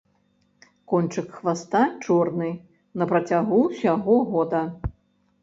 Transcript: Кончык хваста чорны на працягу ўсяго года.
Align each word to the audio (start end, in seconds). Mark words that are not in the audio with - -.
Кончык 0.89 1.27
хваста 1.39 1.81
чорны 2.07 2.49
на 3.03 3.09
працягу 3.13 3.61
ўсяго 3.67 4.19
года. 4.33 4.65